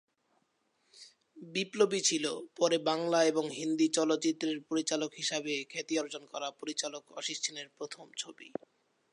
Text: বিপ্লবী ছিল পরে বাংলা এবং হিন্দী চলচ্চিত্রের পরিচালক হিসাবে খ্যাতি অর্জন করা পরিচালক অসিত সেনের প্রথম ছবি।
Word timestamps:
বিপ্লবী 1.37 1.99
ছিল 2.01 2.25
পরে 2.57 2.77
বাংলা 2.89 3.19
এবং 3.23 3.45
হিন্দী 3.59 3.87
চলচ্চিত্রের 3.97 4.57
পরিচালক 4.69 5.11
হিসাবে 5.13 5.53
খ্যাতি 5.71 5.95
অর্জন 5.97 6.23
করা 6.33 6.47
পরিচালক 6.61 7.03
অসিত 7.19 7.39
সেনের 7.43 7.67
প্রথম 7.77 8.05
ছবি। 8.17 8.47